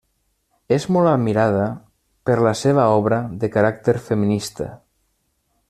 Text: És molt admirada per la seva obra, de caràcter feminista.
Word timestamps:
És 0.77 0.85
molt 0.95 1.09
admirada 1.09 1.67
per 2.29 2.39
la 2.47 2.55
seva 2.63 2.87
obra, 2.95 3.21
de 3.45 3.51
caràcter 3.57 3.95
feminista. 4.09 4.71